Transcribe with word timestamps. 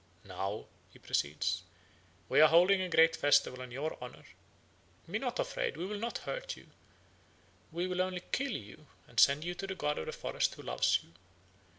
"Now," 0.25 0.65
he 0.89 0.97
proceeds, 0.97 1.61
"we 2.27 2.41
are 2.41 2.49
holding 2.49 2.81
a 2.81 2.89
great 2.89 3.15
festival 3.15 3.61
in 3.61 3.69
your 3.69 4.01
honour. 4.01 4.23
Be 5.07 5.19
not 5.19 5.37
afraid. 5.37 5.77
We 5.77 5.85
will 5.85 5.99
not 5.99 6.17
hurt 6.17 6.57
you. 6.57 6.71
We 7.71 7.85
will 7.85 8.01
only 8.01 8.23
kill 8.31 8.51
you 8.53 8.87
and 9.07 9.19
send 9.19 9.43
you 9.43 9.53
to 9.53 9.67
the 9.67 9.75
god 9.75 9.99
of 9.99 10.07
the 10.07 10.11
forest 10.11 10.55
who 10.55 10.63
loves 10.63 11.03
you. 11.03 11.13